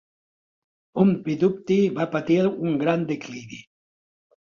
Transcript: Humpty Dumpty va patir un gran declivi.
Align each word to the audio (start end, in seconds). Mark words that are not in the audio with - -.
Humpty 1.03 1.37
Dumpty 1.45 1.79
va 2.01 2.09
patir 2.17 2.41
un 2.55 2.83
gran 2.83 3.09
declivi. 3.15 3.65